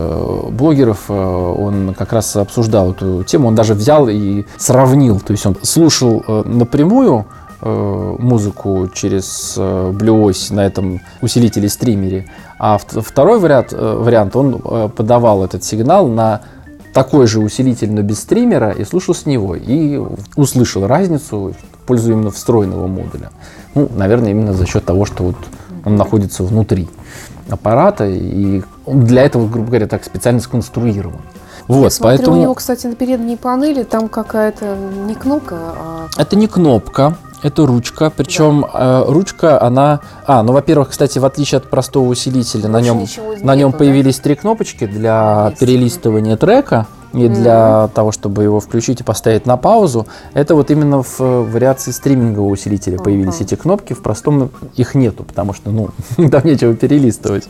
блогеров, 0.51 1.09
он 1.09 1.93
как 1.97 2.13
раз 2.13 2.35
обсуждал 2.35 2.91
эту 2.91 3.23
тему, 3.23 3.49
он 3.49 3.55
даже 3.55 3.73
взял 3.73 4.07
и 4.07 4.45
сравнил, 4.57 5.19
то 5.19 5.31
есть 5.31 5.45
он 5.45 5.57
слушал 5.63 6.23
напрямую 6.45 7.25
музыку 7.61 8.89
через 8.93 9.57
Blue 9.57 10.29
OS 10.29 10.53
на 10.53 10.61
этом 10.61 11.01
усилителе 11.21 11.67
стримере, 11.67 12.25
а 12.57 12.77
второй 12.77 13.39
вариант, 13.39 13.73
вариант 13.73 14.35
он 14.35 14.89
подавал 14.91 15.43
этот 15.43 15.63
сигнал 15.65 16.07
на 16.07 16.41
такой 16.93 17.27
же 17.27 17.39
усилитель, 17.39 17.91
но 17.91 18.01
без 18.01 18.19
стримера, 18.19 18.71
и 18.71 18.83
слушал 18.83 19.13
с 19.15 19.25
него. 19.25 19.55
И 19.55 20.01
услышал 20.35 20.87
разницу 20.87 21.53
в 21.53 21.85
пользу 21.85 22.11
именно 22.11 22.31
встроенного 22.31 22.87
модуля. 22.87 23.31
Ну, 23.75 23.89
наверное, 23.95 24.31
именно 24.31 24.53
за 24.53 24.65
счет 24.65 24.85
того, 24.85 25.05
что 25.05 25.23
вот 25.23 25.35
он 25.85 25.95
находится 25.95 26.43
внутри 26.43 26.87
аппарата, 27.49 28.05
и 28.07 28.61
для 28.85 29.23
этого, 29.23 29.47
грубо 29.47 29.67
говоря, 29.67 29.87
так 29.87 30.03
специально 30.03 30.39
сконструирован. 30.39 31.21
Вот, 31.67 31.83
Я 31.83 31.89
смотрю, 31.91 32.17
поэтому... 32.17 32.37
у 32.37 32.41
него, 32.41 32.53
кстати, 32.55 32.87
на 32.87 32.95
передней 32.95 33.37
панели 33.37 33.83
там 33.83 34.09
какая-то 34.09 34.75
не 35.05 35.13
кнопка, 35.13 35.55
а... 35.55 36.07
Это 36.17 36.35
не 36.35 36.47
кнопка, 36.47 37.15
это 37.41 37.65
ручка, 37.65 38.11
причем 38.15 38.61
да. 38.61 39.03
э, 39.07 39.11
ручка, 39.11 39.61
она... 39.61 40.01
А, 40.25 40.43
ну, 40.43 40.53
во-первых, 40.53 40.89
кстати, 40.89 41.19
в 41.19 41.25
отличие 41.25 41.57
от 41.57 41.69
простого 41.69 42.07
усилителя, 42.07 42.67
на 42.67 42.81
нем, 42.81 43.05
на 43.41 43.55
нем 43.55 43.71
появились 43.71 44.17
да? 44.17 44.23
три 44.23 44.35
кнопочки 44.35 44.85
для 44.85 45.53
перелистывания 45.59 46.37
трека 46.37 46.87
и 47.13 47.17
mm-hmm. 47.17 47.33
для 47.33 47.89
того, 47.93 48.11
чтобы 48.11 48.43
его 48.43 48.59
включить 48.59 49.01
и 49.01 49.03
поставить 49.03 49.45
на 49.45 49.57
паузу. 49.57 50.05
Это 50.33 50.53
вот 50.53 50.69
именно 50.69 51.01
в 51.01 51.19
вариации 51.19 51.91
стримингового 51.91 52.51
усилителя 52.51 52.97
uh-huh. 52.97 53.03
появились 53.03 53.41
эти 53.41 53.55
кнопки, 53.55 53.93
в 53.93 54.01
простом 54.03 54.51
их 54.75 54.93
нету, 54.93 55.23
потому 55.23 55.53
что, 55.53 55.71
ну, 55.71 55.89
там 56.29 56.41
нечего 56.45 56.75
перелистывать. 56.75 57.47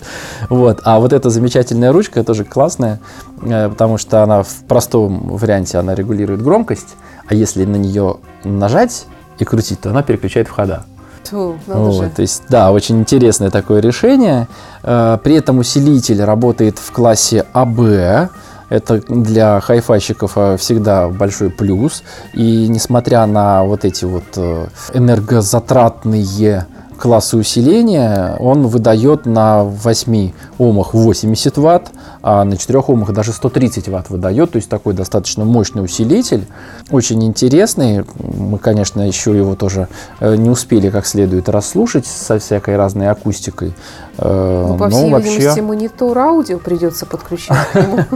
Вот. 0.49 0.79
А 0.85 0.99
вот 0.99 1.11
эта 1.11 1.29
замечательная 1.29 1.91
ручка 1.91 2.23
тоже 2.23 2.45
классная, 2.45 3.01
э, 3.41 3.67
потому 3.67 3.97
что 3.97 4.23
она 4.23 4.43
в 4.43 4.63
простом 4.67 5.35
варианте, 5.35 5.77
она 5.77 5.93
регулирует 5.93 6.41
громкость, 6.41 6.95
а 7.27 7.35
если 7.35 7.65
на 7.65 7.75
нее 7.75 8.17
нажать, 8.45 9.07
и 9.41 9.45
крутить, 9.45 9.81
то 9.81 9.89
она 9.89 10.03
переключает 10.03 10.47
входа. 10.47 10.83
Тьфу, 11.23 11.57
вот, 11.67 12.13
то 12.13 12.21
есть, 12.21 12.43
да, 12.49 12.71
очень 12.71 12.99
интересное 12.99 13.49
такое 13.49 13.81
решение. 13.81 14.47
Э, 14.83 15.17
при 15.23 15.35
этом 15.35 15.59
усилитель 15.59 16.23
работает 16.23 16.79
в 16.79 16.91
классе 16.91 17.45
АБ. 17.53 18.31
Это 18.69 19.01
для 19.07 19.59
хайфайщиков 19.59 20.31
э, 20.35 20.57
всегда 20.57 21.09
большой 21.09 21.49
плюс. 21.49 22.03
И 22.33 22.67
несмотря 22.67 23.25
на 23.25 23.63
вот 23.63 23.85
эти 23.85 24.05
вот 24.05 24.23
э, 24.37 24.67
энергозатратные 24.93 26.65
классы 26.97 27.37
усиления, 27.37 28.35
он 28.39 28.67
выдает 28.67 29.25
на 29.25 29.63
8 29.63 30.31
омах 30.57 30.93
80 30.93 31.57
ватт, 31.57 31.91
а 32.21 32.43
на 32.43 32.57
4 32.57 32.79
омах 32.79 33.13
даже 33.13 33.31
130 33.31 33.87
ватт 33.89 34.09
выдает, 34.09 34.51
то 34.51 34.57
есть 34.57 34.69
такой 34.69 34.93
достаточно 34.93 35.45
мощный 35.45 35.83
усилитель, 35.83 36.45
очень 36.91 37.23
интересный. 37.23 38.05
Мы, 38.17 38.57
конечно, 38.57 39.07
еще 39.07 39.35
его 39.35 39.55
тоже 39.55 39.87
э, 40.19 40.35
не 40.35 40.49
успели 40.49 40.89
как 40.89 41.05
следует 41.05 41.49
расслушать 41.49 42.05
со 42.05 42.39
всякой 42.39 42.75
разной 42.75 43.09
акустикой. 43.09 43.73
Э, 44.17 44.65
ну, 44.67 44.77
по 44.77 44.89
всей 44.89 45.11
вообще... 45.11 45.37
видимости, 45.37 45.59
монитор 45.61 46.17
аудио 46.17 46.59
придется 46.59 47.05
подключить 47.05 47.55
к 47.71 47.75
нему. 47.75 47.99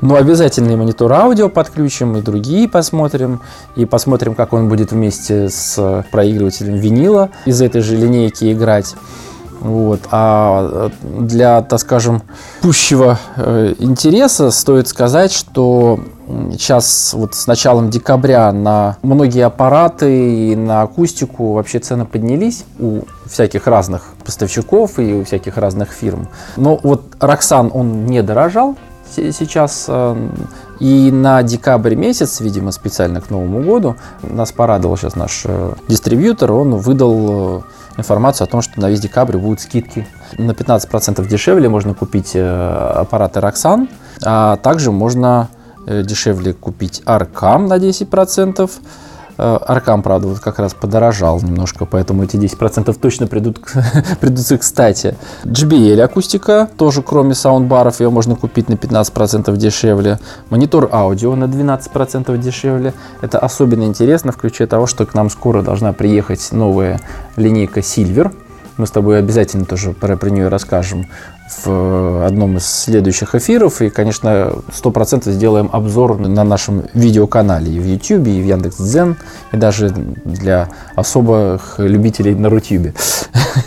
Ну, 0.00 0.16
обязательно 0.16 0.72
и 0.72 0.76
монитор 0.76 1.12
аудио 1.12 1.48
подключим, 1.48 2.16
и 2.16 2.22
другие 2.22 2.68
посмотрим, 2.68 3.40
и 3.76 3.84
посмотрим, 3.84 4.34
как 4.34 4.52
он 4.52 4.68
будет 4.68 4.92
вместе 4.92 5.48
с 5.48 6.04
проигрывателем 6.10 6.76
винила 6.76 7.30
из 7.44 7.62
этой 7.62 7.80
же 7.80 7.96
линейки 7.96 8.52
играть. 8.52 8.94
Вот. 9.66 10.00
А 10.12 10.90
для, 11.02 11.60
так 11.62 11.80
скажем, 11.80 12.22
пущего 12.62 13.18
э, 13.36 13.74
интереса 13.78 14.52
стоит 14.52 14.86
сказать, 14.86 15.32
что 15.32 15.98
сейчас 16.52 17.14
вот 17.14 17.34
с 17.34 17.48
началом 17.48 17.90
декабря 17.90 18.52
на 18.52 18.96
многие 19.02 19.44
аппараты 19.44 20.52
и 20.52 20.56
на 20.56 20.82
акустику 20.82 21.54
вообще 21.54 21.80
цены 21.80 22.04
поднялись 22.04 22.64
у 22.78 23.02
всяких 23.28 23.66
разных 23.66 24.14
поставщиков 24.24 25.00
и 25.00 25.14
у 25.14 25.24
всяких 25.24 25.56
разных 25.56 25.90
фирм. 25.90 26.28
Но 26.56 26.78
вот 26.82 27.16
Роксан, 27.18 27.72
он 27.74 28.06
не 28.06 28.22
дорожал 28.22 28.76
сейчас. 29.16 29.86
Э, 29.88 30.16
и 30.78 31.10
на 31.10 31.42
декабрь 31.42 31.94
месяц, 31.96 32.40
видимо, 32.40 32.70
специально 32.70 33.20
к 33.20 33.30
Новому 33.30 33.62
году, 33.62 33.96
нас 34.22 34.52
порадовал 34.52 34.96
сейчас 34.96 35.16
наш 35.16 35.42
э, 35.44 35.72
дистрибьютор, 35.88 36.52
он 36.52 36.76
выдал 36.76 37.64
информацию 37.96 38.46
о 38.46 38.48
том, 38.48 38.62
что 38.62 38.80
на 38.80 38.88
весь 38.88 39.00
декабрь 39.00 39.36
будут 39.36 39.60
скидки. 39.60 40.06
На 40.38 40.52
15% 40.52 41.26
дешевле 41.26 41.68
можно 41.68 41.94
купить 41.94 42.32
э, 42.34 42.92
аппараты 42.94 43.40
Roxanne, 43.40 43.88
а 44.24 44.56
также 44.56 44.92
можно 44.92 45.48
э, 45.86 46.02
дешевле 46.02 46.52
купить 46.52 47.02
Arcam 47.06 47.66
на 47.66 47.78
10%, 47.78 48.70
Аркам, 49.38 50.02
правда, 50.02 50.28
вот 50.28 50.40
как 50.40 50.58
раз 50.58 50.72
подорожал 50.72 51.40
немножко, 51.40 51.84
поэтому 51.84 52.24
эти 52.24 52.36
10% 52.36 52.96
точно 52.98 53.26
придут, 53.26 53.60
придутся 54.20 54.56
кстати. 54.56 55.16
JBL 55.44 56.00
акустика, 56.00 56.68
тоже 56.78 57.02
кроме 57.02 57.34
саундбаров, 57.34 58.00
ее 58.00 58.10
можно 58.10 58.34
купить 58.34 58.68
на 58.68 58.74
15% 58.74 59.54
дешевле. 59.56 60.18
Монитор 60.48 60.88
аудио 60.90 61.34
на 61.36 61.44
12% 61.44 62.36
дешевле. 62.38 62.94
Это 63.20 63.38
особенно 63.38 63.84
интересно 63.84 64.32
в 64.32 64.36
ключе 64.36 64.66
того, 64.66 64.86
что 64.86 65.04
к 65.04 65.14
нам 65.14 65.28
скоро 65.28 65.62
должна 65.62 65.92
приехать 65.92 66.52
новая 66.52 67.00
линейка 67.36 67.80
Silver. 67.80 68.32
Мы 68.78 68.86
с 68.86 68.90
тобой 68.90 69.18
обязательно 69.18 69.64
тоже 69.64 69.92
про, 69.92 70.16
про 70.16 70.28
нее 70.28 70.48
расскажем 70.48 71.06
в 71.64 72.26
одном 72.26 72.56
из 72.56 72.66
следующих 72.66 73.34
эфиров. 73.34 73.80
И, 73.82 73.90
конечно, 73.90 74.52
100% 74.68 75.30
сделаем 75.30 75.70
обзор 75.72 76.18
на 76.18 76.44
нашем 76.44 76.84
видеоканале 76.94 77.72
и 77.72 77.78
в 77.78 77.84
YouTube, 77.84 78.26
и 78.26 78.42
в 78.42 78.46
Яндекс.Дзен, 78.46 79.16
и 79.52 79.56
даже 79.56 79.90
для 79.90 80.68
особых 80.94 81.78
любителей 81.78 82.34
на 82.34 82.48
Рутюбе. 82.48 82.94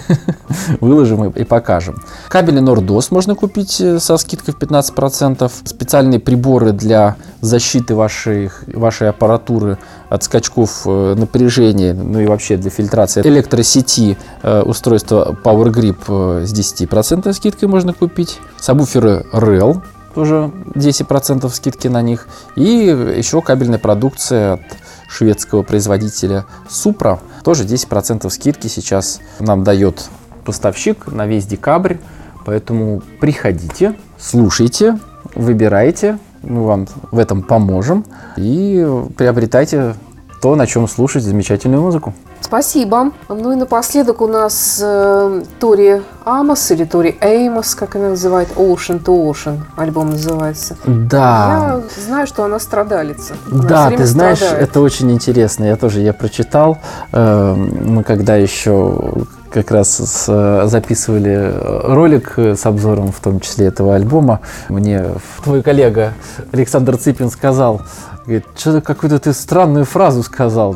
Выложим 0.82 1.30
и 1.30 1.44
покажем. 1.44 2.02
Кабели 2.28 2.62
Nordos 2.62 3.08
можно 3.12 3.36
купить 3.36 3.80
э, 3.82 4.00
со 4.00 4.18
скидкой 4.18 4.54
в 4.54 4.58
15%. 4.58 5.52
Специальные 5.66 6.20
приборы 6.20 6.72
для 6.72 7.16
защиты 7.42 7.96
вашей, 7.96 8.52
вашей 8.68 9.10
аппаратуры 9.10 9.78
от 10.10 10.24
скачков 10.24 10.82
э, 10.86 11.16
напряжения, 11.16 11.94
ну 11.94 12.20
и 12.20 12.26
вообще 12.26 12.58
для 12.58 12.72
фильтрации 12.72 13.22
электросети 13.22 14.18
э, 14.44 14.62
устройства 14.62 15.38
Power 15.44 15.72
Grip 15.72 16.46
с 16.46 16.54
10% 16.54 17.32
скидкой 17.34 17.70
можно 17.70 17.94
купить. 17.94 18.40
Сабвуферы 18.58 19.26
REL, 19.32 19.82
тоже 20.14 20.52
10% 20.76 21.50
скидки 21.50 21.88
на 21.88 22.02
них. 22.02 22.28
И 22.56 22.64
еще 22.64 23.42
кабельная 23.42 23.80
продукция 23.80 24.54
от 24.54 24.62
шведского 25.10 25.64
производителя 25.64 26.46
Supra. 26.70 27.20
Тоже 27.44 27.64
10% 27.64 28.30
скидки 28.30 28.68
сейчас 28.68 29.20
нам 29.40 29.64
дает 29.64 30.10
поставщик 30.46 31.08
на 31.08 31.26
весь 31.26 31.46
декабрь. 31.46 31.98
Поэтому 32.46 33.02
приходите, 33.20 33.96
слушайте, 34.18 35.00
выбирайте. 35.36 36.18
Мы 36.44 36.66
вам 36.66 36.88
в 37.12 37.20
этом 37.20 37.42
поможем. 37.44 38.06
И 38.38 38.88
приобретайте 39.18 39.96
то, 40.42 40.56
на 40.56 40.66
чем 40.68 40.88
слушать 40.88 41.24
замечательную 41.24 41.82
музыку. 41.82 42.14
Спасибо. 42.42 43.12
Ну 43.28 43.52
и 43.52 43.56
напоследок 43.56 44.22
у 44.22 44.28
нас 44.28 44.80
э, 44.82 45.44
Тори 45.60 46.02
Амос 46.24 46.72
или 46.72 46.86
Тори 46.86 47.18
Эймос, 47.20 47.76
как 47.76 47.98
она 47.98 48.10
называет, 48.12 48.48
Ocean 48.56 49.04
to 49.04 49.30
Ocean 49.30 49.58
альбом 49.76 50.12
называется. 50.12 50.78
Да. 50.88 51.82
Я 51.98 52.02
знаю, 52.08 52.26
что 52.28 52.46
она 52.46 52.58
страдалица. 52.60 53.34
Она 53.52 53.64
Да, 53.64 53.92
ты 53.92 54.06
знаешь, 54.06 54.38
страдает. 54.38 54.70
это 54.70 54.80
очень 54.80 55.12
интересно. 55.12 55.66
Я 55.66 55.76
тоже 55.76 56.00
я 56.00 56.14
прочитал. 56.14 56.78
э, 57.12 57.56
Мы 57.56 58.04
когда 58.04 58.38
еще 58.38 58.96
как 59.52 59.72
раз 59.72 59.90
с- 59.98 60.26
э, 60.28 60.68
записывали 60.68 61.54
ролик 61.84 62.34
э, 62.38 62.56
с 62.56 62.66
обзором, 62.66 63.12
в 63.12 63.20
том 63.20 63.40
числе 63.40 63.68
этого 63.68 63.96
альбома, 63.96 64.40
мне 64.70 65.04
твой 65.44 65.62
коллега 65.64 66.14
Александр 66.52 66.98
Цыпин 66.98 67.30
сказал, 67.30 67.82
говорит, 68.26 68.46
что-то 68.56 68.82
какую-то 68.82 69.18
ты 69.20 69.34
странную 69.34 69.86
фразу 69.86 70.22
сказал. 70.24 70.76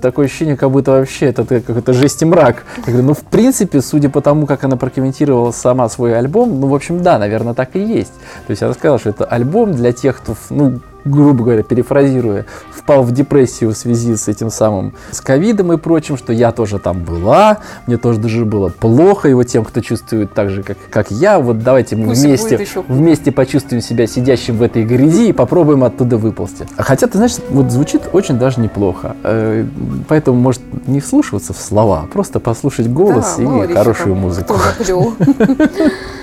Такое 0.00 0.26
ощущение, 0.26 0.56
как 0.56 0.70
будто 0.70 0.92
вообще 0.92 1.26
это 1.26 1.44
какой-то 1.44 1.92
жесть 1.92 2.22
и 2.22 2.24
мрак. 2.24 2.62
Я 2.86 2.92
говорю, 2.92 3.08
ну, 3.08 3.14
в 3.14 3.22
принципе, 3.22 3.80
судя 3.82 4.08
по 4.08 4.20
тому, 4.20 4.46
как 4.46 4.62
она 4.64 4.76
прокомментировала 4.76 5.50
сама 5.50 5.88
свой 5.88 6.16
альбом, 6.16 6.60
ну, 6.60 6.68
в 6.68 6.74
общем, 6.74 7.02
да, 7.02 7.18
наверное, 7.18 7.54
так 7.54 7.74
и 7.74 7.80
есть. 7.80 8.12
То 8.46 8.50
есть 8.50 8.62
она 8.62 8.72
сказала, 8.74 8.98
что 9.00 9.10
это 9.10 9.24
альбом 9.24 9.72
для 9.72 9.92
тех, 9.92 10.18
кто, 10.18 10.36
ну, 10.50 10.78
грубо 11.04 11.44
говоря, 11.44 11.62
перефразируя, 11.62 12.46
впал 12.70 13.02
в 13.02 13.12
депрессию 13.12 13.70
в 13.70 13.76
связи 13.76 14.16
с 14.16 14.28
этим 14.28 14.50
самым, 14.50 14.94
с 15.10 15.20
ковидом 15.20 15.72
и 15.72 15.76
прочим, 15.76 16.16
что 16.16 16.32
я 16.32 16.52
тоже 16.52 16.78
там 16.78 17.02
была, 17.02 17.58
мне 17.86 17.96
тоже 17.96 18.18
даже 18.18 18.44
было 18.44 18.68
плохо, 18.68 19.28
и 19.28 19.34
вот 19.34 19.44
тем, 19.44 19.64
кто 19.64 19.80
чувствует 19.80 20.34
так 20.34 20.50
же, 20.50 20.62
как, 20.62 20.76
как 20.90 21.10
я, 21.10 21.38
вот 21.38 21.60
давайте 21.60 21.96
мы 21.96 22.08
Пусть 22.08 22.24
вместе, 22.24 22.66
вместе 22.88 23.32
почувствуем 23.32 23.82
себя 23.82 24.06
сидящим 24.06 24.56
в 24.56 24.62
этой 24.62 24.84
грязи 24.84 25.28
и 25.28 25.32
попробуем 25.32 25.84
оттуда 25.84 26.16
выползти. 26.16 26.66
Хотя, 26.76 27.06
ты 27.06 27.18
знаешь, 27.18 27.36
вот 27.50 27.70
звучит 27.70 28.02
очень 28.12 28.38
даже 28.38 28.60
неплохо, 28.60 29.16
Э, 29.24 29.64
поэтому, 30.08 30.38
может, 30.38 30.62
не 30.86 31.00
вслушиваться 31.00 31.52
в 31.52 31.58
слова, 31.58 32.02
а 32.04 32.06
просто 32.06 32.40
послушать 32.40 32.88
голос 32.88 33.36
Да, 33.38 33.64
и 33.64 33.72
хорошую 33.72 34.14
музыку. 34.14 34.56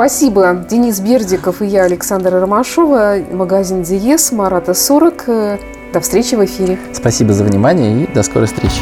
Спасибо. 0.00 0.54
Денис 0.54 0.98
Бердиков 0.98 1.60
и 1.60 1.66
я, 1.66 1.82
Александра 1.82 2.40
Ромашова. 2.40 3.16
Магазин 3.32 3.82
Диез, 3.82 4.32
Марата 4.32 4.72
40. 4.72 5.24
Э, 5.28 5.58
До 5.92 6.00
встречи 6.00 6.36
в 6.36 6.42
эфире. 6.46 6.78
Спасибо 6.94 7.34
за 7.34 7.44
внимание 7.44 8.04
и 8.04 8.06
до 8.06 8.22
скорой 8.22 8.46
встречи. 8.46 8.80